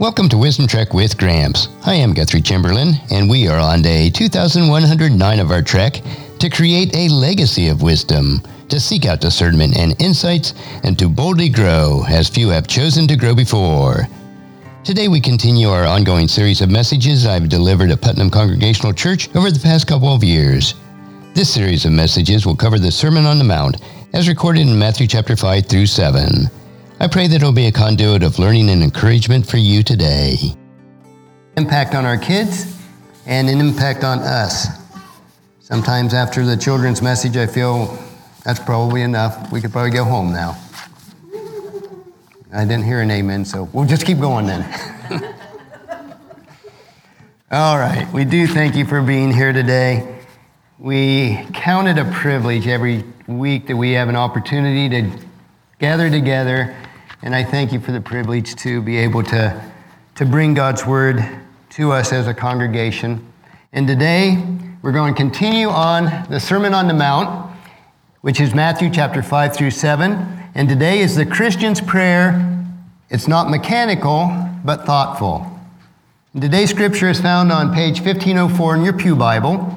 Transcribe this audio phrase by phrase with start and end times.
[0.00, 1.66] Welcome to Wisdom Trek with Gramps.
[1.84, 6.00] I am Guthrie Chamberlain, and we are on day 2109 of our trek
[6.38, 11.48] to create a legacy of wisdom, to seek out discernment and insights, and to boldly
[11.48, 14.06] grow as few have chosen to grow before.
[14.84, 19.50] Today we continue our ongoing series of messages I've delivered at Putnam Congregational Church over
[19.50, 20.76] the past couple of years.
[21.34, 23.78] This series of messages will cover the Sermon on the Mount
[24.12, 26.48] as recorded in Matthew chapter 5 through 7.
[27.00, 30.36] I pray that it'll be a conduit of learning and encouragement for you today.
[31.56, 32.76] Impact on our kids
[33.24, 34.66] and an impact on us.
[35.60, 37.96] Sometimes after the children's message, I feel
[38.44, 39.52] that's probably enough.
[39.52, 40.58] We could probably go home now.
[42.52, 44.64] I didn't hear an amen, so we'll just keep going then.
[47.52, 50.18] All right, we do thank you for being here today.
[50.80, 55.16] We count it a privilege every week that we have an opportunity to
[55.78, 56.76] gather together,
[57.22, 59.72] and I thank you for the privilege to be able to,
[60.14, 61.24] to bring God's word
[61.70, 63.26] to us as a congregation.
[63.72, 64.40] And today,
[64.82, 67.50] we're going to continue on the Sermon on the Mount,
[68.20, 70.12] which is Matthew chapter 5 through 7.
[70.54, 72.64] And today is the Christian's prayer.
[73.10, 74.30] It's not mechanical,
[74.64, 75.44] but thoughtful.
[76.34, 79.76] And today's scripture is found on page 1504 in your Pew Bible.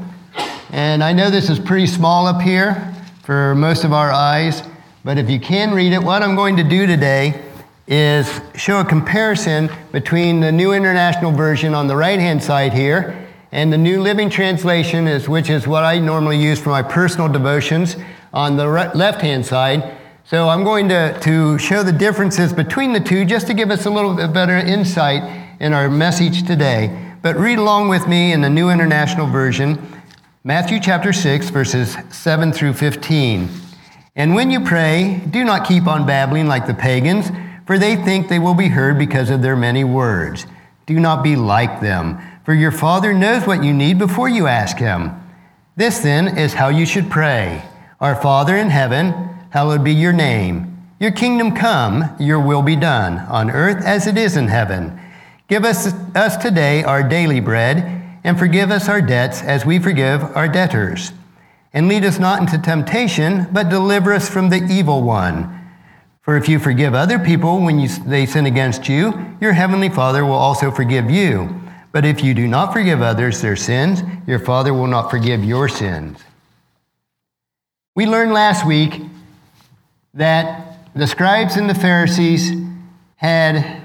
[0.70, 4.62] And I know this is pretty small up here for most of our eyes,
[5.04, 7.42] but if you can read it, what I'm going to do today
[7.88, 13.28] is show a comparison between the New International Version on the right hand side here
[13.52, 17.28] and the New Living Translation, is, which is what I normally use for my personal
[17.28, 17.98] devotions,
[18.34, 19.98] on the left hand side.
[20.24, 23.86] So I'm going to, to show the differences between the two just to give us
[23.86, 27.16] a little bit better insight in our message today.
[27.22, 30.02] But read along with me in the New International Version,
[30.44, 33.50] Matthew chapter 6, verses 7 through 15.
[34.16, 37.32] And when you pray, do not keep on babbling like the pagans,
[37.66, 40.46] for they think they will be heard because of their many words.
[40.86, 44.78] Do not be like them, for your Father knows what you need before you ask
[44.78, 45.12] Him.
[45.78, 47.64] This then is how you should pray
[48.02, 49.14] Our Father in heaven,
[49.52, 50.68] hallowed be your name.
[51.00, 55.00] Your kingdom come, your will be done, on earth as it is in heaven.
[55.48, 60.24] Give us, us today our daily bread, and forgive us our debts as we forgive
[60.36, 61.14] our debtors.
[61.74, 65.58] And lead us not into temptation, but deliver us from the evil one.
[66.22, 70.24] For if you forgive other people when you, they sin against you, your heavenly Father
[70.26, 71.62] will also forgive you.
[71.92, 75.68] But if you do not forgive others their sins, your Father will not forgive your
[75.68, 76.20] sins.
[77.96, 79.02] We learned last week
[80.14, 82.52] that the scribes and the Pharisees
[83.16, 83.82] had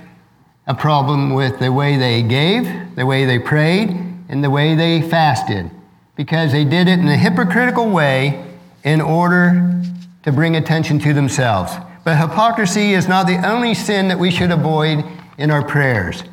[0.66, 3.91] a problem with the way they gave, the way they prayed,
[4.28, 5.70] and the way they fasted,
[6.16, 8.44] because they did it in a hypocritical way
[8.82, 9.82] in order
[10.22, 11.72] to bring attention to themselves.
[12.04, 15.05] But hypocrisy is not the only sin that we should avoid
[15.38, 16.25] in our prayers.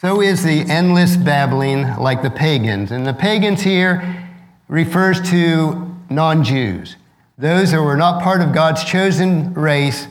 [0.00, 2.92] So is the endless babbling like the pagans.
[2.92, 4.28] And the pagans here
[4.68, 6.96] refers to non Jews.
[7.36, 10.06] Those who were not part of God's chosen race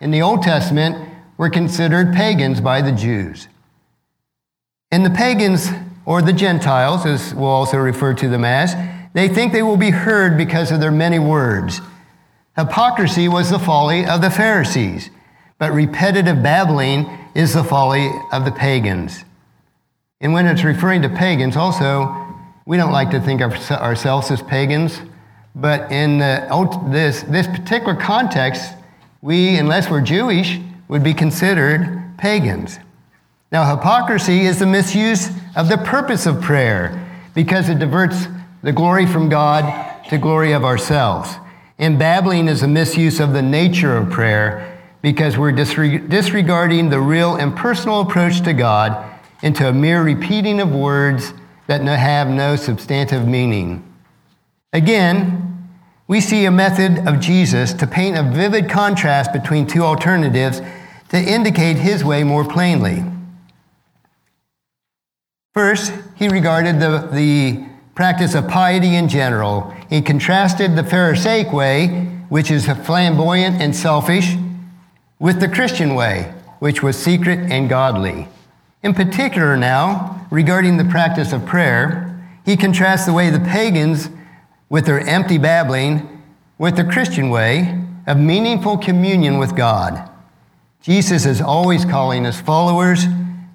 [0.00, 3.48] in the Old Testament were considered pagans by the Jews.
[4.90, 5.70] And the pagans,
[6.10, 8.74] or the Gentiles, as we'll also refer to them as,
[9.12, 11.80] they think they will be heard because of their many words.
[12.56, 15.08] Hypocrisy was the folly of the Pharisees,
[15.60, 19.22] but repetitive babbling is the folly of the pagans.
[20.20, 22.12] And when it's referring to pagans, also,
[22.66, 25.00] we don't like to think of ourselves as pagans.
[25.54, 28.72] But in the, this, this particular context,
[29.22, 32.80] we, unless we're Jewish, would be considered pagans.
[33.52, 38.26] Now, hypocrisy is the misuse of the purpose of prayer because it diverts
[38.62, 41.34] the glory from God to glory of ourselves.
[41.78, 47.36] And babbling is a misuse of the nature of prayer because we're disregarding the real
[47.36, 51.32] and personal approach to God into a mere repeating of words
[51.66, 53.82] that have no substantive meaning.
[54.72, 55.68] Again,
[56.06, 60.60] we see a method of Jesus to paint a vivid contrast between two alternatives
[61.08, 63.02] to indicate his way more plainly.
[65.52, 67.64] First, he regarded the, the
[67.96, 69.74] practice of piety in general.
[69.88, 71.88] He contrasted the Pharisaic way,
[72.28, 74.36] which is flamboyant and selfish,
[75.18, 78.28] with the Christian way, which was secret and godly.
[78.84, 82.06] In particular, now, regarding the practice of prayer,
[82.44, 84.08] he contrasts the way the pagans
[84.68, 86.22] with their empty babbling
[86.58, 87.76] with the Christian way
[88.06, 90.08] of meaningful communion with God.
[90.80, 93.04] Jesus is always calling his followers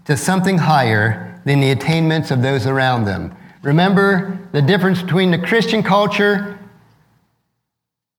[0.04, 3.36] to something higher than the attainments of those around them.
[3.62, 6.60] Remember the difference between the Christian culture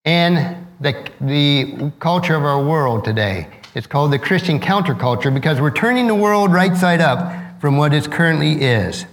[0.04, 3.48] and the, the culture of our world today.
[3.74, 7.92] It's called the Christian counterculture because we're turning the world right side up from what
[7.92, 9.04] it currently is.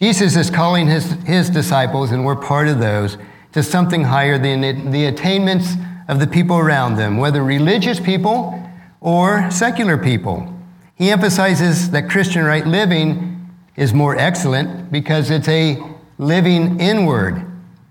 [0.00, 3.18] Jesus is calling his, his disciples, and we're part of those,
[3.52, 5.74] to something higher than the attainments
[6.08, 8.60] of the people around them, whether religious people
[9.00, 10.52] or secular people.
[11.02, 15.82] He emphasizes that Christian right living is more excellent because it's a
[16.16, 17.44] living inward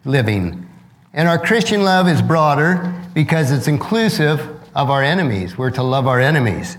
[0.05, 0.65] living.
[1.11, 4.39] And our Christian love is broader because it's inclusive
[4.73, 5.57] of our enemies.
[5.57, 6.77] We're to love our enemies.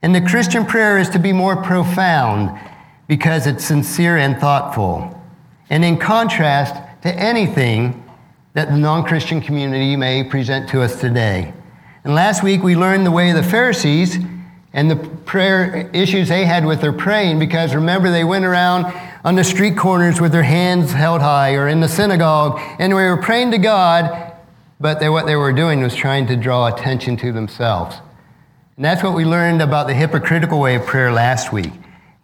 [0.00, 2.58] And the Christian prayer is to be more profound
[3.06, 5.22] because it's sincere and thoughtful.
[5.68, 8.02] And in contrast to anything
[8.54, 11.52] that the non Christian community may present to us today.
[12.02, 14.16] And last week we learned the way of the Pharisees
[14.76, 18.84] and the prayer issues they had with their praying because remember, they went around
[19.24, 23.02] on the street corners with their hands held high or in the synagogue and we
[23.02, 24.34] were praying to God,
[24.78, 27.96] but they, what they were doing was trying to draw attention to themselves.
[28.76, 31.72] And that's what we learned about the hypocritical way of prayer last week.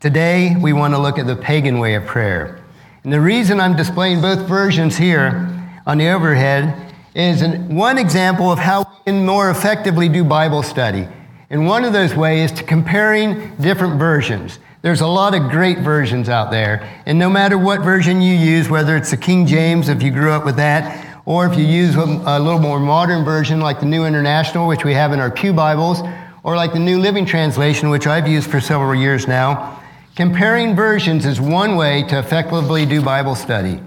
[0.01, 2.63] Today, we want to look at the pagan way of prayer.
[3.03, 5.49] And the reason I'm displaying both versions here
[5.87, 11.09] on the overhead is one example of how we can more effectively do Bible study.
[11.53, 14.59] And one of those ways is to comparing different versions.
[14.81, 17.01] There's a lot of great versions out there.
[17.07, 20.33] And no matter what version you use, whether it's the King James, if you grew
[20.33, 23.87] up with that, or if you use a, a little more modern version like the
[23.87, 26.01] New International, which we have in our Pew Bibles,
[26.43, 29.79] or like the New Living Translation, which I've used for several years now,
[30.15, 33.81] Comparing versions is one way to effectively do Bible study.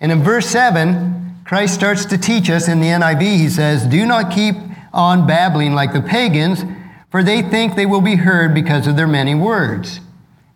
[0.00, 4.04] And in verse 7, Christ starts to teach us in the NIV, he says, Do
[4.04, 4.54] not keep
[4.92, 6.62] on babbling like the pagans,
[7.12, 10.00] for they think they will be heard because of their many words.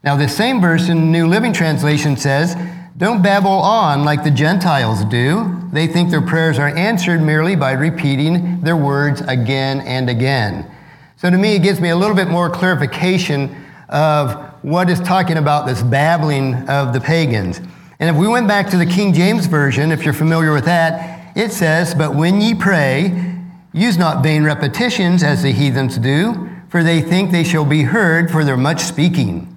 [0.03, 2.57] Now, the same verse in the New Living Translation says,
[2.97, 5.61] Don't babble on like the Gentiles do.
[5.71, 10.71] They think their prayers are answered merely by repeating their words again and again.
[11.17, 13.55] So, to me, it gives me a little bit more clarification
[13.91, 17.61] of what is talking about this babbling of the pagans.
[18.01, 21.37] And if we went back to the King James Version, if you're familiar with that,
[21.37, 23.36] it says, But when ye pray,
[23.77, 28.31] use not vain repetitions as the heathens do, for they think they shall be heard
[28.31, 29.55] for their much speaking.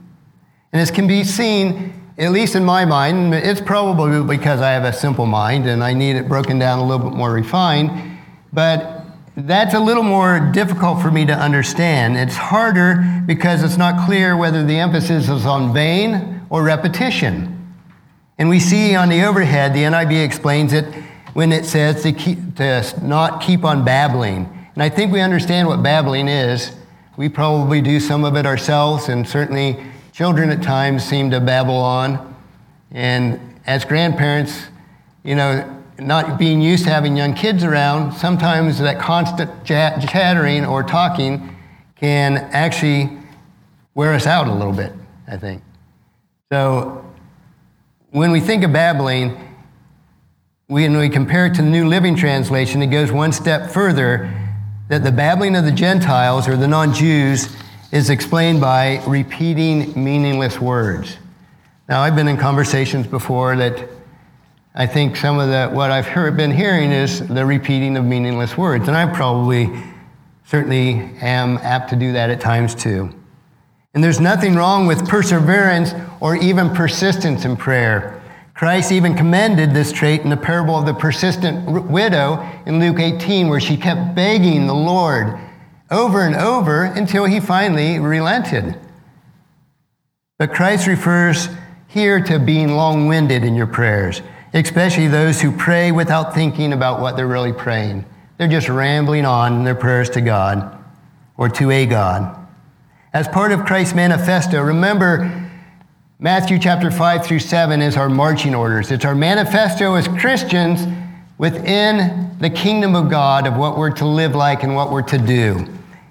[0.72, 4.84] And as can be seen, at least in my mind, it's probably because I have
[4.84, 8.20] a simple mind and I need it broken down a little bit more refined,
[8.52, 9.06] but
[9.38, 12.18] that's a little more difficult for me to understand.
[12.18, 17.56] It's harder because it's not clear whether the emphasis is on vain or repetition.
[18.38, 20.86] And we see on the overhead, the NIV explains it
[21.34, 24.50] when it says to, keep, to not keep on babbling.
[24.74, 26.72] And I think we understand what babbling is.
[27.18, 29.78] We probably do some of it ourselves, and certainly
[30.14, 32.36] children at times seem to babble on.
[32.92, 34.68] And as grandparents,
[35.24, 40.82] you know, not being used to having young kids around, sometimes that constant chattering or
[40.82, 41.56] talking
[41.96, 43.10] can actually
[43.96, 44.94] wear us out a little bit,
[45.28, 45.62] I think.
[46.52, 47.06] So
[48.12, 49.38] when we think of babbling,
[50.70, 54.32] when we compare it to the New Living Translation, it goes one step further
[54.88, 57.50] that the babbling of the Gentiles or the non Jews
[57.92, 61.18] is explained by repeating meaningless words.
[61.88, 63.90] Now, I've been in conversations before that
[64.76, 68.56] I think some of the, what I've heard, been hearing is the repeating of meaningless
[68.56, 68.88] words.
[68.88, 69.72] And I probably,
[70.46, 73.10] certainly am apt to do that at times too.
[73.96, 78.19] And there's nothing wrong with perseverance or even persistence in prayer.
[78.60, 83.48] Christ even commended this trait in the parable of the persistent widow in Luke 18,
[83.48, 85.40] where she kept begging the Lord
[85.90, 88.78] over and over until he finally relented.
[90.38, 91.48] But Christ refers
[91.88, 94.22] here to being long winded in your prayers
[94.54, 98.06] especially those who pray without thinking about what they're really praying.
[98.38, 100.78] They're just rambling on in their prayers to God
[101.38, 102.36] or to a God.
[103.14, 105.49] As part of Christ's manifesto, remember
[106.22, 108.92] Matthew chapter 5 through 7 is our marching orders.
[108.92, 110.86] It's our manifesto as Christians
[111.38, 115.18] within the kingdom of God of what we're to live like and what we're to
[115.18, 115.66] do.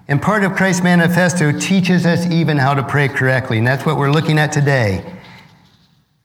[0.08, 3.58] And part of Christ's manifesto teaches us even how to pray correctly.
[3.58, 5.04] And that's what we're looking at today.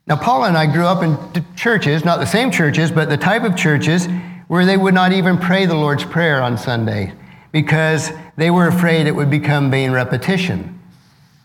[0.08, 3.44] Now, Paul and I grew up in churches, not the same churches, but the type
[3.44, 4.08] of churches
[4.48, 7.12] where they would not even pray the Lord's Prayer on Sunday
[7.52, 10.80] because they were afraid it would become vain repetition.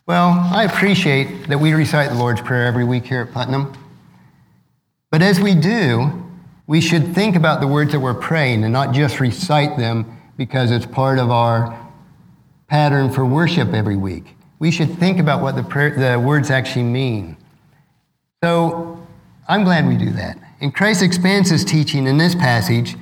[0.09, 3.75] Well, I appreciate that we recite the Lord's Prayer every week here at Putnam.
[5.11, 6.25] But as we do,
[6.67, 10.71] we should think about the words that we're praying and not just recite them because
[10.71, 11.79] it's part of our
[12.69, 14.35] pattern for worship every week.
[14.59, 17.37] We should think about what the, prayer, the words actually mean.
[18.43, 19.07] So
[19.47, 20.39] I'm glad we do that.
[20.63, 22.97] And Christ expands his teaching in this passage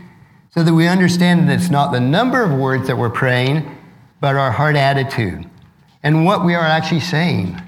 [0.50, 3.78] so that we understand that it's not the number of words that we're praying,
[4.20, 5.48] but our heart attitude
[6.06, 7.60] and what we are actually saying.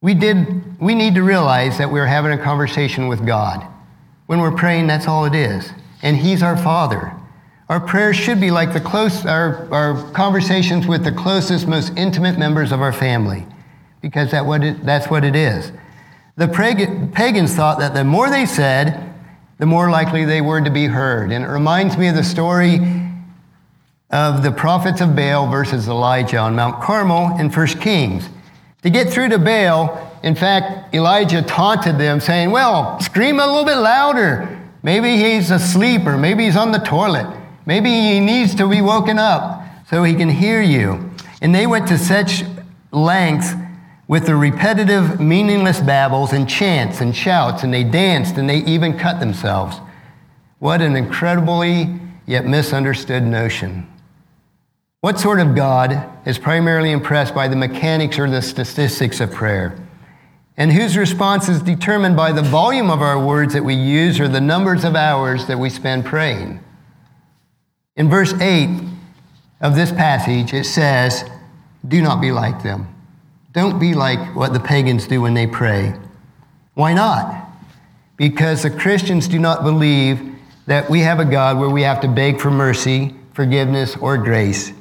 [0.00, 3.62] We, did, we need to realize that we're having a conversation with God.
[4.24, 5.70] When we're praying, that's all it is.
[6.00, 7.12] And He's our Father.
[7.68, 12.38] Our prayers should be like the close, our, our conversations with the closest, most intimate
[12.38, 13.46] members of our family,
[14.00, 15.70] because that what it, that's what it is.
[16.36, 19.12] The pagans thought that the more they said,
[19.58, 21.30] the more likely they were to be heard.
[21.30, 22.78] And it reminds me of the story
[24.12, 28.28] of the prophets of Baal versus Elijah on Mount Carmel in 1 Kings.
[28.82, 33.64] To get through to Baal, in fact, Elijah taunted them, saying, Well, scream a little
[33.64, 34.60] bit louder.
[34.82, 37.26] Maybe he's asleep, or maybe he's on the toilet.
[37.64, 41.10] Maybe he needs to be woken up so he can hear you.
[41.40, 42.42] And they went to such
[42.90, 43.52] lengths
[44.08, 48.98] with the repetitive, meaningless babbles and chants and shouts, and they danced and they even
[48.98, 49.80] cut themselves.
[50.58, 53.91] What an incredibly yet misunderstood notion.
[55.02, 59.76] What sort of God is primarily impressed by the mechanics or the statistics of prayer?
[60.56, 64.28] And whose response is determined by the volume of our words that we use or
[64.28, 66.60] the numbers of hours that we spend praying?
[67.96, 68.80] In verse 8
[69.60, 71.28] of this passage, it says,
[71.88, 72.86] Do not be like them.
[73.50, 75.94] Don't be like what the pagans do when they pray.
[76.74, 77.50] Why not?
[78.16, 82.08] Because the Christians do not believe that we have a God where we have to
[82.08, 84.72] beg for mercy, forgiveness, or grace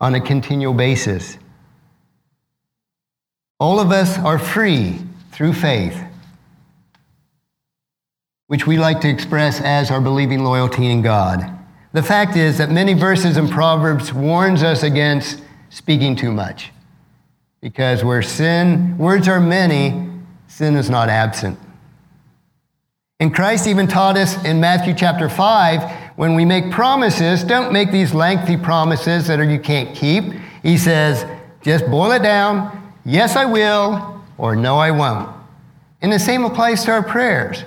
[0.00, 1.38] on a continual basis.
[3.60, 4.98] All of us are free
[5.32, 5.98] through faith,
[8.46, 11.50] which we like to express as our believing loyalty in God.
[11.92, 16.72] The fact is that many verses in Proverbs warns us against speaking too much.
[17.60, 20.10] Because where sin, words are many,
[20.48, 21.58] sin is not absent.
[23.20, 27.90] And Christ even taught us in Matthew chapter 5 when we make promises, don't make
[27.90, 30.24] these lengthy promises that are you can't keep.
[30.62, 31.26] He says,
[31.62, 32.92] just boil it down.
[33.04, 35.34] Yes, I will, or no, I won't.
[36.02, 37.64] And the same applies to our prayers.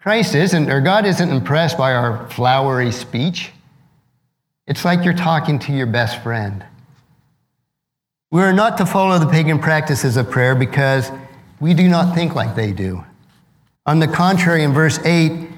[0.00, 3.50] Christ isn't, or God isn't impressed by our flowery speech.
[4.66, 6.64] It's like you're talking to your best friend.
[8.30, 11.10] We are not to follow the pagan practices of prayer because
[11.60, 13.04] we do not think like they do.
[13.86, 15.48] On the contrary, in verse 8,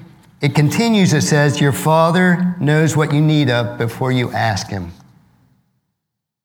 [0.41, 4.91] it continues, it says, Your Father knows what you need of before you ask Him.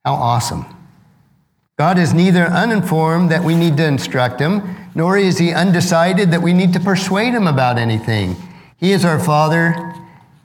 [0.04, 0.66] How awesome.
[1.78, 6.42] God is neither uninformed that we need to instruct Him, nor is He undecided that
[6.42, 8.36] we need to persuade Him about anything.
[8.76, 9.94] He is our Father,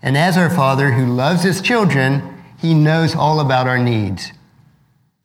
[0.01, 4.31] and as our Father who loves His children, He knows all about our needs.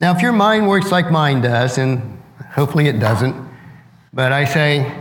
[0.00, 2.20] Now, if your mind works like mine does, and
[2.54, 3.36] hopefully it doesn't,
[4.12, 4.92] but I say,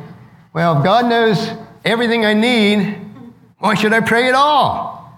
[0.53, 1.49] well, if God knows
[1.83, 3.04] everything I need,
[3.59, 5.11] why should I pray at all?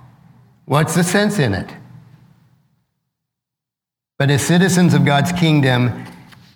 [0.65, 1.69] What's the sense in it?
[4.17, 6.05] But as citizens of God's kingdom,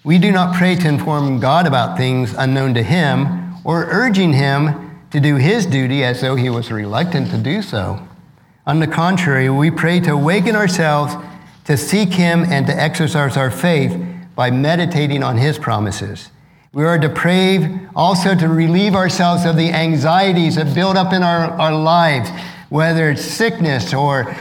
[0.03, 4.99] we do not pray to inform God about things unknown to Him or urging Him
[5.11, 8.07] to do His duty as though He was reluctant to do so.
[8.65, 11.15] On the contrary, we pray to awaken ourselves
[11.65, 13.95] to seek Him and to exercise our faith
[14.35, 16.29] by meditating on His promises.
[16.73, 21.51] We are depraved also to relieve ourselves of the anxieties that build up in our,
[21.59, 22.29] our lives,
[22.69, 24.33] whether it's sickness or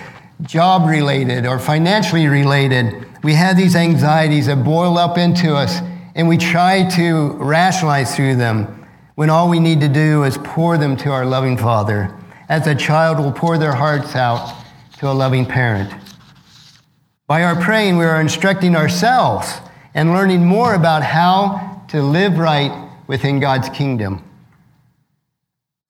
[0.42, 3.04] job related or financially related.
[3.24, 5.80] We have these anxieties that boil up into us,
[6.14, 10.78] and we try to rationalize through them when all we need to do is pour
[10.78, 12.16] them to our loving Father,
[12.48, 14.56] as a child will pour their hearts out
[15.00, 15.92] to a loving parent.
[17.26, 19.52] By our praying, we are instructing ourselves
[19.94, 24.22] and learning more about how to live right within God's kingdom.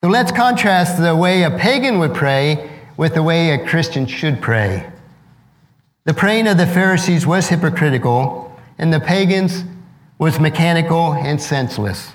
[0.02, 4.40] So let's contrast the way a pagan would pray with the way a Christian should
[4.40, 4.90] pray.
[6.04, 9.64] The praying of the Pharisees was hypocritical, and the pagans
[10.18, 12.12] was mechanical and senseless.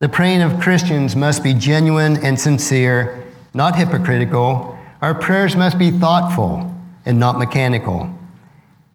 [0.00, 3.24] The praying of Christians must be genuine and sincere,
[3.54, 4.76] not hypocritical.
[5.00, 6.74] Our prayers must be thoughtful
[7.06, 8.12] and not mechanical.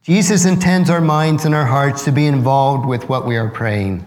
[0.07, 4.05] Jesus intends our minds and our hearts to be involved with what we are praying.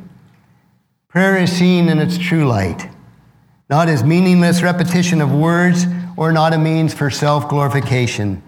[1.09, 2.89] Prayer is seen in its true light,
[3.69, 5.85] not as meaningless repetition of words
[6.17, 8.43] or not a means for self glorification.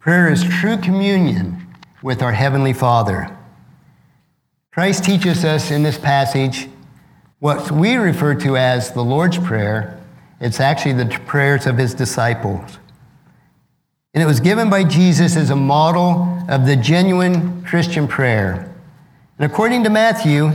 [0.00, 1.64] Prayer is true communion
[2.02, 3.38] with our Heavenly Father.
[4.72, 6.68] Christ teaches us in this passage
[7.38, 9.96] what we refer to as the Lord's Prayer.
[10.40, 12.80] It's actually the prayers of his disciples.
[14.12, 18.72] And it was given by Jesus as a model of the genuine Christian prayer.
[19.38, 20.50] And according to Matthew,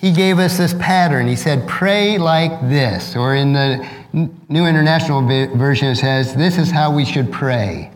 [0.00, 1.26] he gave us this pattern.
[1.26, 3.16] He said, Pray like this.
[3.16, 7.90] Or in the New International Version it says, This is how we should pray.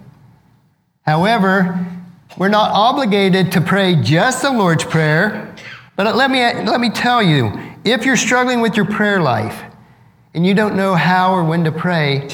[1.03, 1.87] However,
[2.39, 5.55] we're not obligated to pray just the Lord's Prayer,
[5.97, 7.53] but let me, let me tell you
[7.85, 9.63] if you're struggling with your prayer life
[10.35, 12.29] and you don't know how or when to pray,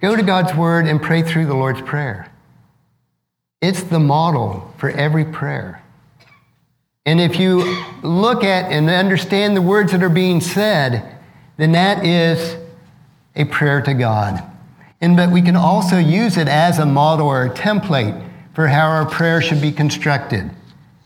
[0.00, 2.30] go to God's Word and pray through the Lord's Prayer.
[3.64, 5.82] It's the model for every prayer.
[7.06, 11.18] And if you look at and understand the words that are being said,
[11.56, 12.58] then that is
[13.34, 14.42] a prayer to God.
[15.00, 18.22] And but we can also use it as a model or a template
[18.54, 20.50] for how our prayer should be constructed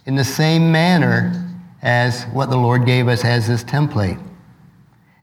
[0.05, 1.33] in the same manner
[1.81, 4.21] as what the Lord gave us as this template.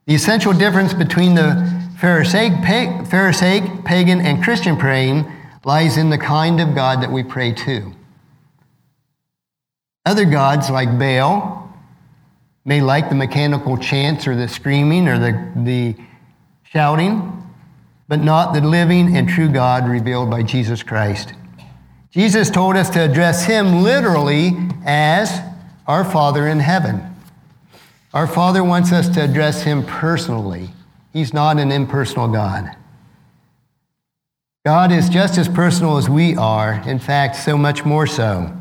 [0.06, 5.30] The essential difference between the Pharisaic, pagan, and Christian praying
[5.66, 7.92] lies in the kind of God that we pray to.
[10.06, 11.74] Other gods, like Baal,
[12.64, 15.96] may like the mechanical chants or the screaming or the, the
[16.64, 17.44] shouting,
[18.08, 21.34] but not the living and true God revealed by Jesus Christ.
[22.12, 24.52] Jesus told us to address him literally
[24.86, 25.42] as
[25.88, 27.02] our Father in heaven.
[28.14, 30.70] Our Father wants us to address him personally.
[31.12, 32.76] He's not an impersonal God.
[34.66, 38.52] God is just as personal as we are, in fact, so much more so.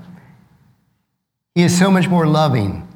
[1.55, 2.87] He is so much more loving.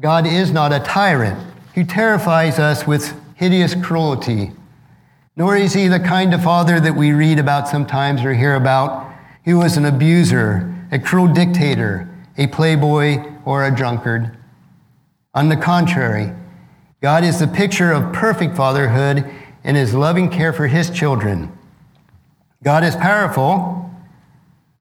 [0.00, 1.38] God is not a tyrant
[1.76, 4.50] who terrifies us with hideous cruelty,
[5.36, 9.14] nor is he the kind of father that we read about sometimes or hear about
[9.44, 14.36] who was an abuser, a cruel dictator, a playboy, or a drunkard.
[15.34, 16.32] On the contrary,
[17.00, 19.24] God is the picture of perfect fatherhood
[19.62, 21.56] and his loving care for his children.
[22.62, 23.90] God is powerful,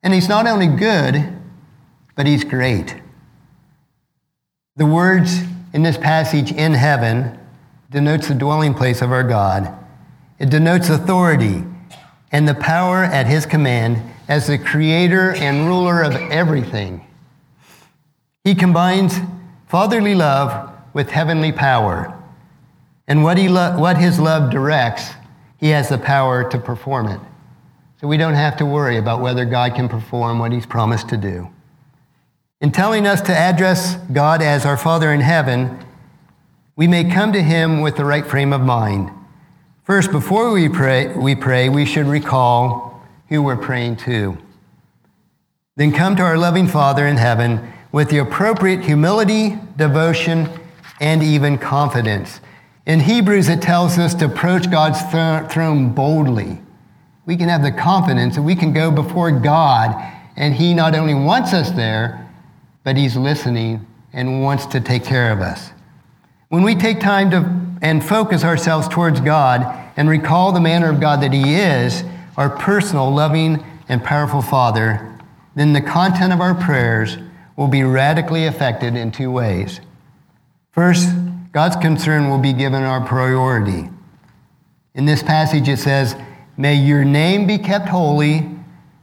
[0.03, 1.33] and he's not only good,
[2.15, 2.95] but he's great.
[4.75, 5.41] The words
[5.73, 7.37] in this passage, in heaven,
[7.89, 9.73] denotes the dwelling place of our God.
[10.39, 11.63] It denotes authority
[12.31, 17.05] and the power at his command as the creator and ruler of everything.
[18.43, 19.17] He combines
[19.67, 22.15] fatherly love with heavenly power.
[23.07, 25.09] And what, he lo- what his love directs,
[25.57, 27.19] he has the power to perform it.
[27.99, 31.17] So we don't have to worry about whether God can perform what he's promised to
[31.17, 31.49] do.
[32.61, 35.77] In telling us to address God as our Father in heaven,
[36.77, 39.11] we may come to him with the right frame of mind.
[39.83, 44.37] First, before we pray, we pray, we should recall who we're praying to.
[45.75, 50.49] Then come to our loving Father in heaven with the appropriate humility, devotion,
[51.01, 52.39] and even confidence.
[52.85, 55.01] In Hebrews, it tells us to approach God's
[55.51, 56.61] throne boldly.
[57.29, 59.95] We can have the confidence that we can go before God,
[60.35, 62.27] and He not only wants us there,
[62.83, 65.69] but He's listening and wants to take care of us.
[66.47, 69.61] When we take time to and focus ourselves towards God
[69.95, 72.03] and recall the manner of God that He is,
[72.35, 75.15] our personal, loving, and powerful Father,
[75.53, 77.19] then the content of our prayers
[77.55, 79.81] will be radically affected in two ways.
[80.71, 81.07] First,
[81.51, 83.87] God's concern will be given our priority.
[84.95, 86.15] In this passage, it says,
[86.59, 88.47] May your name be kept holy,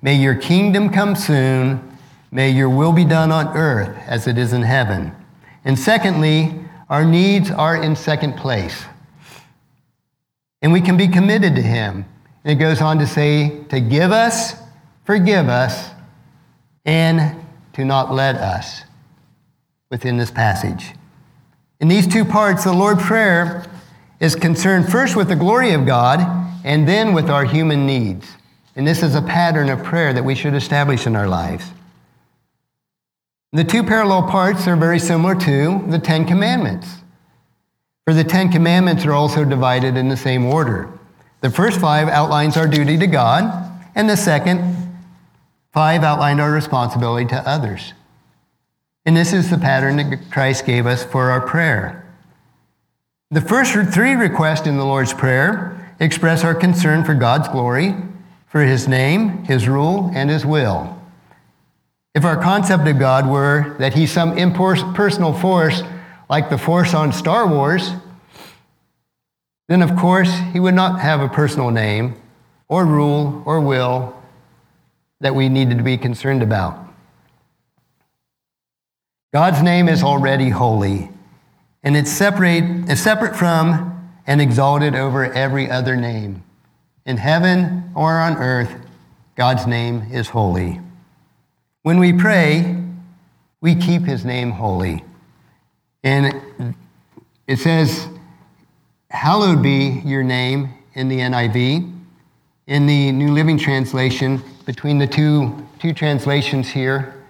[0.01, 1.87] may your kingdom come soon,
[2.37, 5.13] May your will be done on earth as it is in heaven.
[5.65, 6.55] And secondly,
[6.91, 8.85] our needs are in second place.
[10.61, 12.05] And we can be committed to Him.
[12.45, 14.55] And it goes on to say, to give us,
[15.05, 15.91] forgive us,
[16.85, 17.37] and
[17.73, 18.83] to not let us
[19.91, 20.93] within this passage.
[21.81, 23.65] In these two parts, the Lord's Prayer
[24.21, 28.27] is concerned first with the glory of God and then with our human needs.
[28.75, 31.65] And this is a pattern of prayer that we should establish in our lives.
[33.53, 36.89] The two parallel parts are very similar to the Ten Commandments.
[38.05, 40.91] For the Ten Commandments are also divided in the same order.
[41.41, 44.77] The first five outlines our duty to God, and the second
[45.73, 47.93] five outline our responsibility to others.
[49.05, 52.05] And this is the pattern that Christ gave us for our prayer.
[53.31, 57.95] The first three requests in the Lord's Prayer express our concern for God's glory,
[58.47, 60.97] for His name, His rule, and His will.
[62.17, 65.83] If our concept of God were that he's some impersonal force
[66.31, 67.91] like the force on Star Wars,
[69.69, 72.15] then of course he would not have a personal name
[72.69, 74.17] or rule or will
[75.21, 76.79] that we needed to be concerned about.
[79.35, 81.11] God's name is already holy,
[81.83, 83.96] and it's separate, it's separate from
[84.27, 86.43] and exalted over every other name.
[87.05, 88.75] In heaven or on earth,
[89.37, 90.81] God's name is holy.
[91.83, 92.83] When we pray,
[93.61, 95.05] we keep his name holy.
[96.03, 96.75] And
[97.47, 98.09] it says,
[99.11, 101.93] Hallowed be your name in the NIV.
[102.67, 107.25] In the New Living Translation, between the two, two translations here,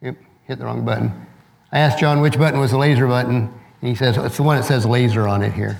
[0.00, 1.26] hit the wrong button.
[1.72, 4.56] I asked John which button was the laser button, and he says, it's the one
[4.56, 5.78] that says laser on it here.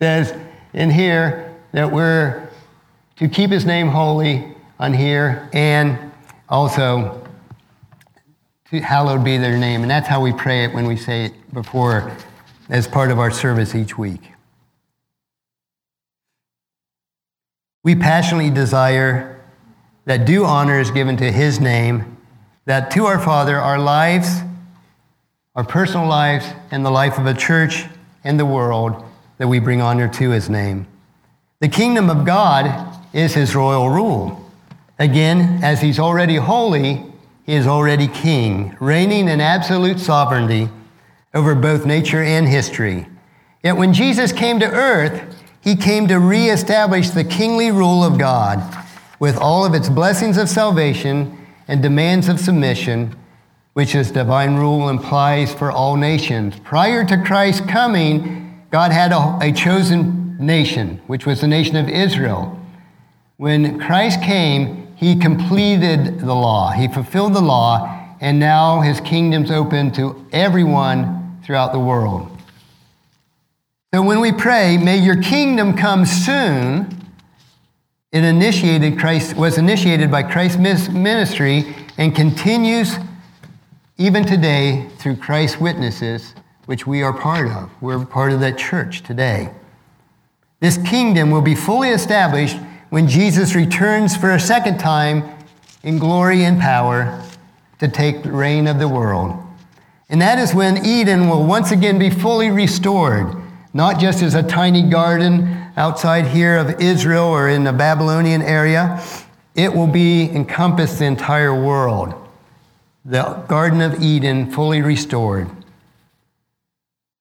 [0.00, 0.34] Says
[0.74, 2.48] in here that we're
[3.16, 4.44] to keep his name holy
[4.78, 6.12] on here and
[6.48, 7.26] also
[8.70, 9.82] to hallowed be their name.
[9.82, 12.14] And that's how we pray it when we say it before
[12.68, 14.32] as part of our service each week.
[17.84, 19.40] We passionately desire
[20.04, 22.18] that due honor is given to his name,
[22.64, 24.40] that to our Father, our lives,
[25.54, 27.84] our personal lives, and the life of a church
[28.24, 29.04] and the world,
[29.38, 30.86] that we bring honor to his name.
[31.60, 34.50] The kingdom of God is his royal rule.
[34.98, 37.04] Again, as he's already holy,
[37.44, 40.68] he is already king, reigning in absolute sovereignty
[41.32, 43.06] over both nature and history.
[43.62, 48.62] Yet when Jesus came to earth, he came to reestablish the kingly rule of God
[49.18, 53.16] with all of its blessings of salvation and demands of submission,
[53.72, 56.58] which his divine rule implies for all nations.
[56.60, 58.45] Prior to Christ's coming,
[58.76, 62.60] God had a, a chosen nation, which was the nation of Israel.
[63.38, 69.50] When Christ came, he completed the law, he fulfilled the law, and now his kingdom's
[69.50, 72.28] open to everyone throughout the world.
[73.94, 77.02] So when we pray, may your kingdom come soon,
[78.12, 82.96] it initiated Christ, was initiated by Christ's ministry and continues
[83.96, 86.34] even today through Christ's witnesses,
[86.66, 87.70] which we are part of.
[87.80, 89.50] We're part of that church today.
[90.60, 92.56] This kingdom will be fully established
[92.90, 95.24] when Jesus returns for a second time
[95.82, 97.22] in glory and power
[97.78, 99.36] to take the reign of the world.
[100.08, 103.34] And that is when Eden will once again be fully restored
[103.76, 109.04] not just as a tiny garden outside here of Israel or in the Babylonian area.
[109.54, 112.14] It will be encompass the entire world.
[113.04, 115.50] The Garden of Eden fully restored.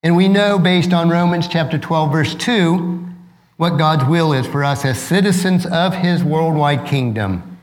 [0.06, 3.08] And we know based on Romans chapter 12, verse 2,
[3.58, 7.58] what God's will is for us as citizens of his worldwide kingdom.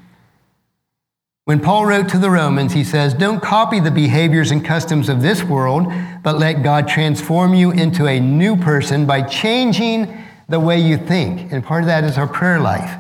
[1.44, 5.22] When Paul wrote to the Romans, he says, Don't copy the behaviors and customs of
[5.22, 5.87] this world,
[6.24, 10.12] but let God transform you into a new person by changing
[10.48, 11.52] the way you think.
[11.52, 12.98] And part of that is our prayer life.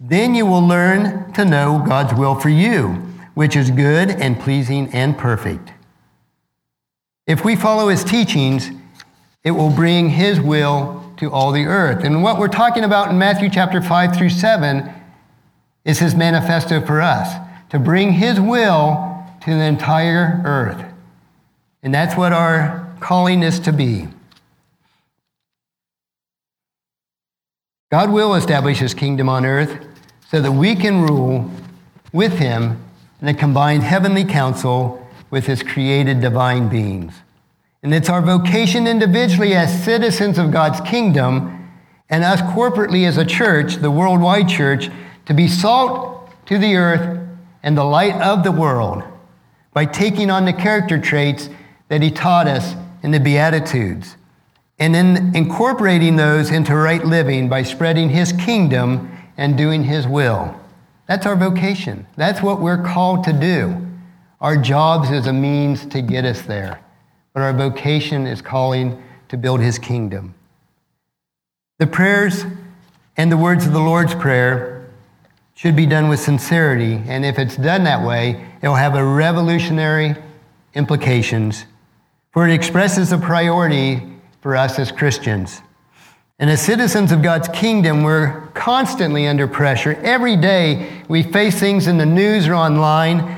[0.00, 2.94] Then you will learn to know God's will for you,
[3.34, 5.72] which is good and pleasing and perfect.
[7.28, 8.70] If we follow his teachings,
[9.44, 12.02] it will bring his will to all the earth.
[12.02, 14.90] And what we're talking about in Matthew chapter 5 through 7
[15.84, 17.34] is his manifesto for us
[17.68, 20.82] to bring his will to the entire earth.
[21.82, 24.08] And that's what our calling is to be.
[27.90, 29.86] God will establish his kingdom on earth
[30.30, 31.50] so that we can rule
[32.10, 32.82] with him
[33.20, 37.14] in a combined heavenly council with his created divine beings.
[37.82, 41.70] And it's our vocation individually as citizens of God's kingdom
[42.10, 44.90] and us corporately as a church, the worldwide church,
[45.26, 47.18] to be salt to the earth
[47.62, 49.02] and the light of the world
[49.72, 51.50] by taking on the character traits
[51.88, 54.16] that he taught us in the Beatitudes
[54.78, 60.54] and then incorporating those into right living by spreading his kingdom and doing his will.
[61.06, 62.06] That's our vocation.
[62.16, 63.87] That's what we're called to do.
[64.40, 66.80] Our jobs is a means to get us there,
[67.34, 70.34] but our vocation is calling to build his kingdom.
[71.78, 72.44] The prayers
[73.16, 74.88] and the words of the Lord's Prayer
[75.54, 77.02] should be done with sincerity.
[77.06, 80.14] And if it's done that way, it will have a revolutionary
[80.74, 81.64] implications,
[82.30, 84.00] for it expresses a priority
[84.40, 85.62] for us as Christians.
[86.38, 89.94] And as citizens of God's kingdom, we're constantly under pressure.
[90.04, 93.36] Every day we face things in the news or online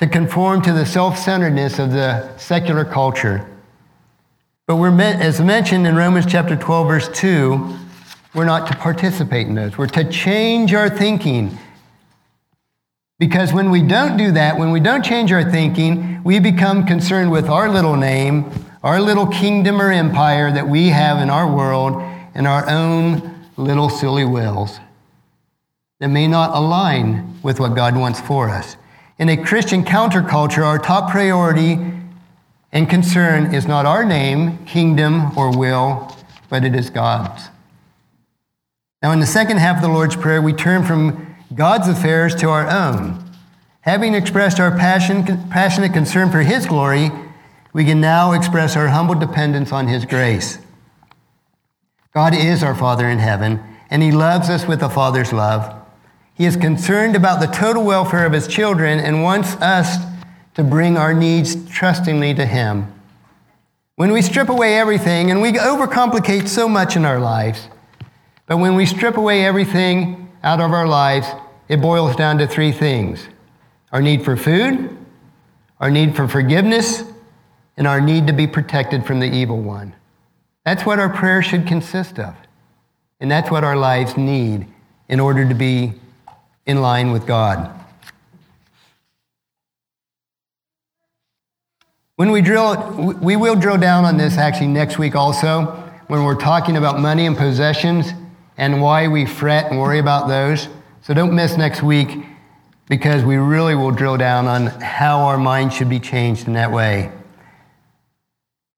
[0.00, 3.46] to conform to the self centeredness of the secular culture.
[4.66, 7.76] But we're meant, as mentioned in Romans chapter 12, verse 2,
[8.34, 9.76] we're not to participate in those.
[9.76, 11.56] We're to change our thinking.
[13.18, 17.30] Because when we don't do that, when we don't change our thinking, we become concerned
[17.30, 18.50] with our little name,
[18.82, 22.00] our little kingdom or empire that we have in our world,
[22.34, 24.80] and our own little silly wills
[25.98, 28.76] that may not align with what God wants for us.
[29.20, 31.78] In a Christian counterculture, our top priority
[32.72, 36.16] and concern is not our name, kingdom, or will,
[36.48, 37.50] but it is God's.
[39.02, 42.48] Now, in the second half of the Lord's Prayer, we turn from God's affairs to
[42.48, 43.22] our own.
[43.82, 47.10] Having expressed our passion, passionate concern for His glory,
[47.74, 50.58] we can now express our humble dependence on His grace.
[52.14, 55.79] God is our Father in heaven, and He loves us with a Father's love.
[56.40, 59.98] He is concerned about the total welfare of His children and wants us
[60.54, 62.90] to bring our needs trustingly to Him.
[63.96, 67.68] When we strip away everything, and we overcomplicate so much in our lives,
[68.46, 71.26] but when we strip away everything out of our lives,
[71.68, 73.28] it boils down to three things
[73.92, 74.96] our need for food,
[75.78, 77.04] our need for forgiveness,
[77.76, 79.94] and our need to be protected from the evil one.
[80.64, 82.34] That's what our prayer should consist of.
[83.20, 84.66] And that's what our lives need
[85.06, 85.92] in order to be
[86.70, 87.70] in line with God.
[92.16, 95.66] When we drill, we will drill down on this actually next week also,
[96.06, 98.12] when we're talking about money and possessions
[98.56, 100.68] and why we fret and worry about those.
[101.02, 102.10] So don't miss next week
[102.88, 106.70] because we really will drill down on how our mind should be changed in that
[106.70, 107.10] way.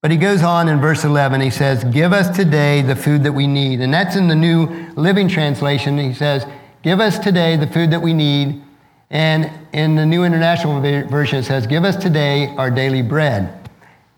[0.02, 3.32] But he goes on in verse 11, he says, Give us today the food that
[3.32, 3.80] we need.
[3.80, 5.96] And that's in the New Living Translation.
[5.96, 6.44] He says,
[6.82, 8.60] Give us today the food that we need
[9.08, 13.68] and in the New International Version, it says, Give us today our daily bread.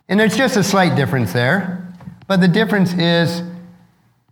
[0.09, 1.92] And there's just a slight difference there.
[2.29, 3.42] But the difference is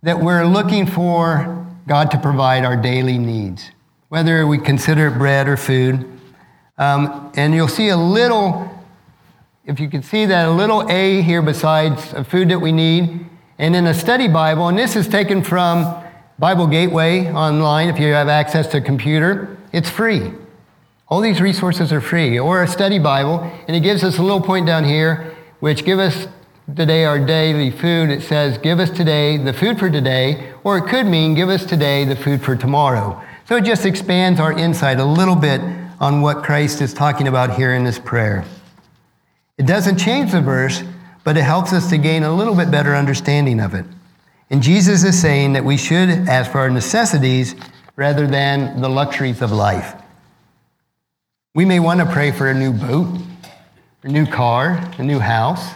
[0.01, 3.69] that we're looking for God to provide our daily needs,
[4.07, 6.09] whether we consider it bread or food.
[6.77, 8.83] Um, and you'll see a little,
[9.65, 13.27] if you can see that, a little A here besides food that we need.
[13.59, 16.02] And in a study Bible, and this is taken from
[16.43, 20.33] Bible Gateway online, if you have access to a computer, it's free.
[21.07, 24.41] All these resources are free, or a study Bible, and it gives us a little
[24.41, 26.27] point down here, which give us
[26.75, 28.09] today our daily food.
[28.09, 31.65] It says, give us today the food for today, or it could mean give us
[31.65, 33.23] today the food for tomorrow.
[33.47, 35.61] So it just expands our insight a little bit
[36.01, 38.43] on what Christ is talking about here in this prayer.
[39.57, 40.83] It doesn't change the verse,
[41.23, 43.85] but it helps us to gain a little bit better understanding of it.
[44.53, 47.55] And Jesus is saying that we should ask for our necessities
[47.95, 49.95] rather than the luxuries of life.
[51.55, 53.19] We may want to pray for a new boat,
[54.03, 55.71] a new car, a new house.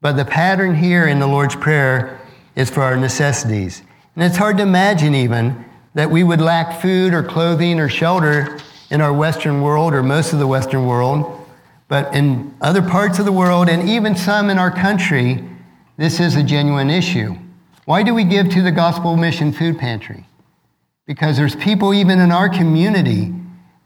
[0.00, 2.18] But the pattern here in the Lord's Prayer
[2.56, 3.82] is for our necessities.
[4.16, 8.58] And it's hard to imagine even that we would lack food or clothing or shelter
[8.88, 11.46] in our Western world or most of the Western world.
[11.88, 15.44] But in other parts of the world and even some in our country,
[15.98, 17.36] this is a genuine issue.
[17.90, 20.24] Why do we give to the Gospel Mission Food Pantry?
[21.08, 23.34] Because there's people even in our community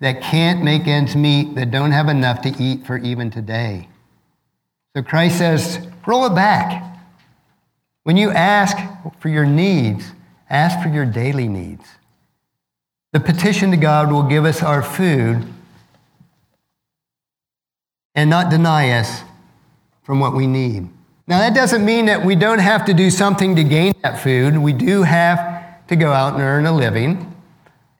[0.00, 3.88] that can't make ends meet, that don't have enough to eat for even today.
[4.94, 7.00] So Christ says, roll it back.
[8.02, 8.76] When you ask
[9.20, 10.12] for your needs,
[10.50, 11.86] ask for your daily needs.
[13.12, 15.46] The petition to God will give us our food
[18.14, 19.22] and not deny us
[20.02, 20.90] from what we need.
[21.26, 24.58] Now, that doesn't mean that we don't have to do something to gain that food.
[24.58, 27.34] We do have to go out and earn a living.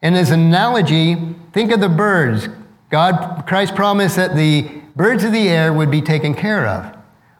[0.02, 1.16] And as an analogy,
[1.52, 2.48] think of the birds.
[2.90, 6.94] God, Christ promised that the birds of the air would be taken care of,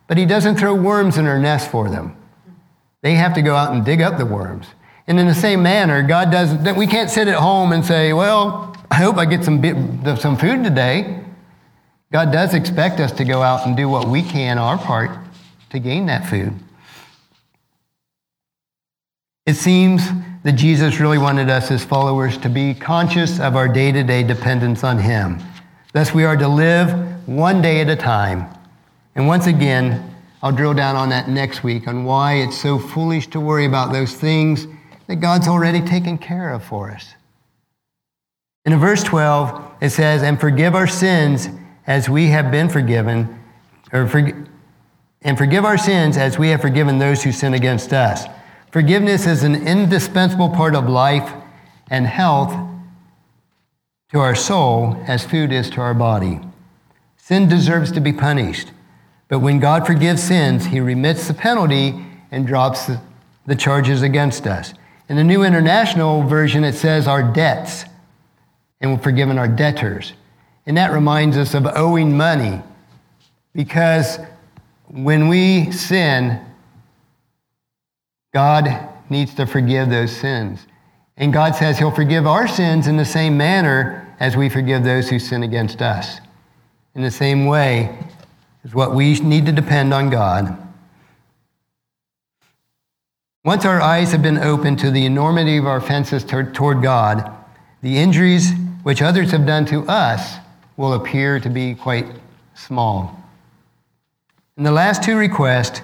[0.08, 2.16] but He doesn't throw worms in their nest for them.
[3.02, 4.66] They have to go out and dig up the worms.
[5.06, 8.74] And in the same manner, God doesn't, we can't sit at home and say, well,
[8.90, 9.60] I hope I get some,
[10.16, 11.22] some food today.
[12.10, 15.10] God does expect us to go out and do what we can, our part,
[15.74, 16.54] to gain that food.
[19.44, 20.08] It seems
[20.44, 24.22] that Jesus really wanted us as followers to be conscious of our day to day
[24.22, 25.42] dependence on Him.
[25.92, 28.46] Thus, we are to live one day at a time.
[29.16, 33.26] And once again, I'll drill down on that next week on why it's so foolish
[33.28, 34.68] to worry about those things
[35.08, 37.14] that God's already taken care of for us.
[38.64, 41.48] In verse 12, it says, And forgive our sins
[41.86, 43.40] as we have been forgiven,
[43.92, 44.46] or for,
[45.24, 48.26] and forgive our sins as we have forgiven those who sin against us.
[48.70, 51.32] Forgiveness is an indispensable part of life
[51.90, 52.54] and health
[54.12, 56.40] to our soul as food is to our body.
[57.16, 58.70] Sin deserves to be punished,
[59.28, 62.90] but when God forgives sins, he remits the penalty and drops
[63.46, 64.74] the charges against us.
[65.08, 67.84] In the New International Version, it says our debts,
[68.80, 70.12] and we're forgiven our debtors.
[70.66, 72.62] And that reminds us of owing money,
[73.54, 74.18] because
[74.88, 76.40] when we sin,
[78.32, 80.66] God needs to forgive those sins.
[81.16, 85.08] And God says He'll forgive our sins in the same manner as we forgive those
[85.08, 86.20] who sin against us.
[86.94, 87.96] In the same way
[88.64, 90.58] is what we need to depend on God.
[93.44, 97.30] Once our eyes have been opened to the enormity of our offenses toward God,
[97.82, 100.36] the injuries which others have done to us
[100.76, 102.06] will appear to be quite
[102.54, 103.23] small.
[104.56, 105.82] And the last two requests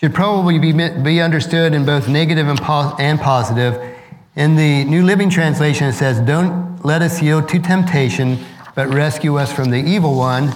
[0.00, 2.58] should probably be, be understood in both negative and,
[2.98, 3.96] and positive.
[4.36, 8.38] In the New Living Translation, it says, Don't let us yield to temptation,
[8.74, 10.52] but rescue us from the evil one.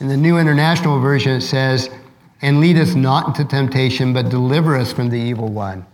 [0.00, 1.90] In the New International Version, it says,
[2.40, 5.84] And lead us not into temptation, but deliver us from the evil one.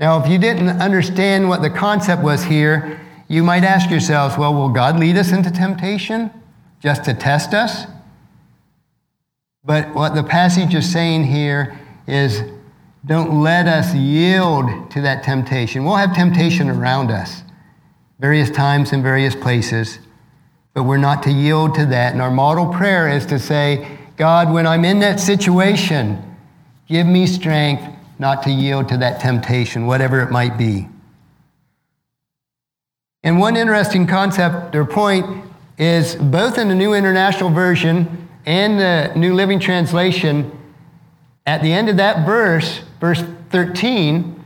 [0.00, 4.54] Now, if you didn't understand what the concept was here, you might ask yourselves, well,
[4.54, 6.30] will God lead us into temptation
[6.80, 7.84] just to test us?
[9.64, 12.42] But what the passage is saying here is
[13.04, 15.84] don't let us yield to that temptation.
[15.84, 17.42] We'll have temptation around us,
[18.18, 19.98] various times and various places,
[20.74, 22.12] but we're not to yield to that.
[22.12, 26.22] And our model prayer is to say, God, when I'm in that situation,
[26.86, 27.82] give me strength
[28.18, 30.88] not to yield to that temptation, whatever it might be.
[33.22, 35.44] And one interesting concept or point
[35.78, 40.56] is both in the New International Version and the New Living Translation,
[41.46, 44.44] at the end of that verse, verse 13,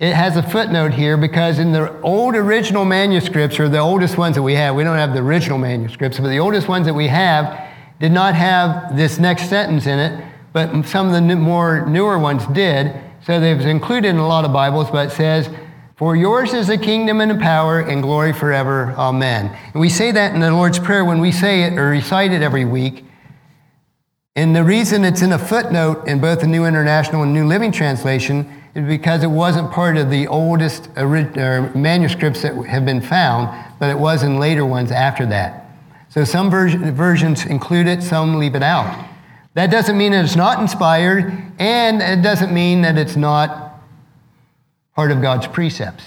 [0.00, 4.36] it has a footnote here because in the old original manuscripts, or the oldest ones
[4.36, 7.06] that we have, we don't have the original manuscripts, but the oldest ones that we
[7.08, 7.68] have
[8.00, 10.24] did not have this next sentence in it,
[10.54, 12.98] but some of the more newer ones did.
[13.26, 15.50] So they've included in a lot of Bibles, but it says,
[15.96, 18.94] For yours is the kingdom and the power and glory forever.
[18.96, 19.54] Amen.
[19.74, 22.40] And we say that in the Lord's Prayer when we say it or recite it
[22.40, 23.04] every week.
[24.40, 27.70] And the reason it's in a footnote in both the New International and New Living
[27.70, 33.90] Translation is because it wasn't part of the oldest manuscripts that have been found, but
[33.90, 35.66] it was in later ones after that.
[36.08, 39.06] So some versions include it, some leave it out.
[39.52, 43.74] That doesn't mean that it's not inspired, and it doesn't mean that it's not
[44.96, 46.04] part of God's precepts.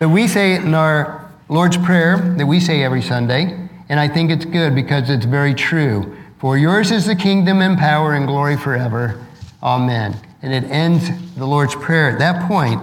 [0.00, 4.08] So we say it in our Lord's Prayer that we say every Sunday, and I
[4.08, 6.18] think it's good because it's very true.
[6.42, 9.24] For yours is the kingdom and power and glory forever.
[9.62, 10.16] Amen.
[10.42, 12.82] And it ends the Lord's Prayer at that point.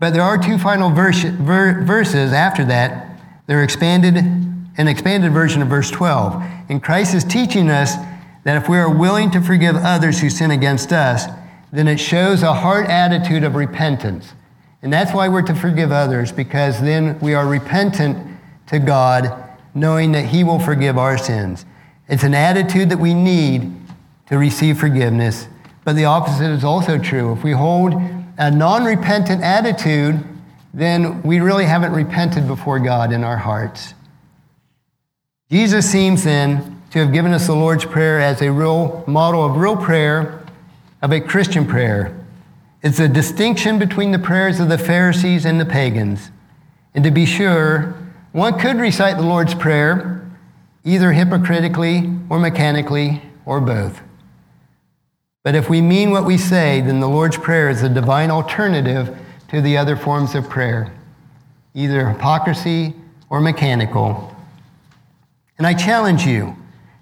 [0.00, 3.20] But there are two final verse, ver, verses after that.
[3.46, 6.42] They're expanded, an expanded version of verse 12.
[6.70, 7.94] And Christ is teaching us
[8.44, 11.26] that if we are willing to forgive others who sin against us,
[11.70, 14.32] then it shows a heart attitude of repentance.
[14.80, 20.12] And that's why we're to forgive others, because then we are repentant to God, knowing
[20.12, 21.66] that He will forgive our sins.
[22.08, 23.70] It's an attitude that we need
[24.28, 25.46] to receive forgiveness,
[25.84, 27.32] but the opposite is also true.
[27.32, 27.94] If we hold
[28.38, 30.24] a non repentant attitude,
[30.72, 33.94] then we really haven't repented before God in our hearts.
[35.50, 39.56] Jesus seems then to have given us the Lord's Prayer as a real model of
[39.56, 40.46] real prayer,
[41.02, 42.14] of a Christian prayer.
[42.82, 46.30] It's a distinction between the prayers of the Pharisees and the pagans.
[46.94, 47.94] And to be sure,
[48.32, 50.27] one could recite the Lord's Prayer
[50.88, 54.00] either hypocritically or mechanically or both.
[55.44, 59.14] But if we mean what we say, then the Lord's Prayer is a divine alternative
[59.48, 60.90] to the other forms of prayer,
[61.74, 62.94] either hypocrisy
[63.28, 64.34] or mechanical.
[65.58, 66.56] And I challenge you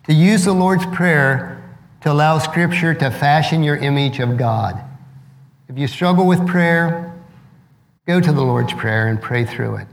[0.08, 1.62] to use the Lord's Prayer
[2.00, 4.82] to allow Scripture to fashion your image of God.
[5.68, 7.14] If you struggle with prayer,
[8.04, 9.86] go to the Lord's Prayer and pray through it.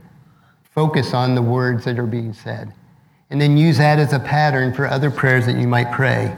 [0.64, 2.72] Focus on the words that are being said.
[3.34, 6.36] And then use that as a pattern for other prayers that you might pray.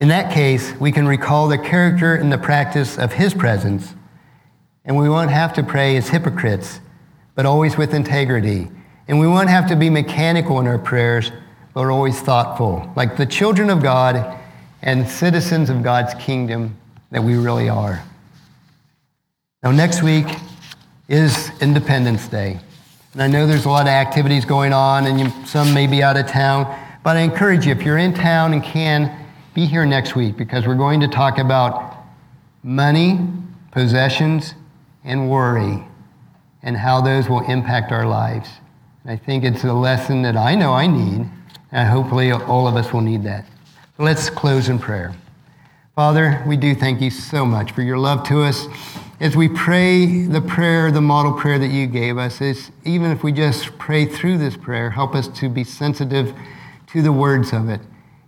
[0.00, 3.94] In that case, we can recall the character and the practice of His presence,
[4.84, 6.80] and we won't have to pray as hypocrites
[7.36, 8.68] but always with integrity.
[9.06, 11.30] And we won't have to be mechanical in our prayers,
[11.74, 14.36] but always thoughtful, like the children of God
[14.82, 16.76] and citizens of God's kingdom
[17.12, 18.02] that we really are.
[19.62, 20.26] Now, next week
[21.06, 22.58] is Independence Day.
[23.12, 26.02] And I know there's a lot of activities going on, and you, some may be
[26.02, 26.64] out of town,
[27.02, 30.66] but I encourage you, if you're in town and can, be here next week because
[30.66, 31.96] we're going to talk about
[32.62, 33.18] money,
[33.72, 34.54] possessions,
[35.04, 35.82] and worry
[36.62, 38.48] and how those will impact our lives.
[39.02, 41.26] And I think it's a lesson that I know I need,
[41.72, 43.46] and hopefully all of us will need that.
[43.98, 45.14] Let's close in prayer.
[45.94, 48.66] Father, we do thank you so much for your love to us.
[49.20, 53.24] As we pray the prayer, the model prayer that you gave us, is even if
[53.24, 56.34] we just pray through this prayer, help us to be sensitive
[56.88, 57.80] to the words of it.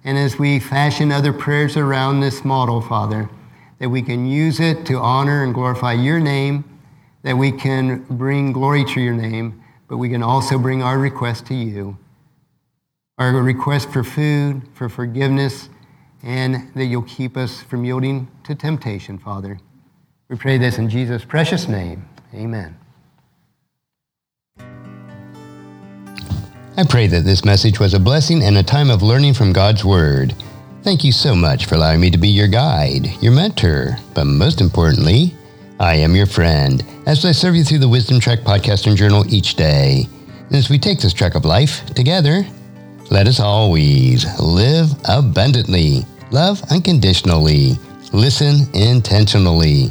[0.02, 3.30] And as we fashion other prayers around this model, Father,
[3.78, 6.64] that we can use it to honor and glorify your name
[7.22, 11.46] that we can bring glory to your name, but we can also bring our request
[11.46, 11.98] to you.
[13.18, 15.68] Our request for food, for forgiveness,
[16.22, 19.58] and that you'll keep us from yielding to temptation, Father.
[20.30, 22.08] We pray this in Jesus' precious name.
[22.32, 22.78] Amen.
[26.76, 29.84] I pray that this message was a blessing and a time of learning from God's
[29.84, 30.36] Word.
[30.84, 34.60] Thank you so much for allowing me to be your guide, your mentor, but most
[34.60, 35.34] importantly,
[35.80, 39.24] I am your friend as I serve you through the Wisdom Trek podcast and journal
[39.34, 40.06] each day.
[40.46, 42.46] And as we take this trek of life together,
[43.10, 47.72] let us always live abundantly, love unconditionally,
[48.12, 49.90] listen intentionally,